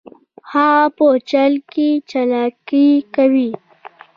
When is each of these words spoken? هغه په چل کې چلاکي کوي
هغه 0.51 0.85
په 0.97 1.05
چل 1.31 1.53
کې 1.71 1.89
چلاکي 2.09 2.89
کوي 3.15 3.51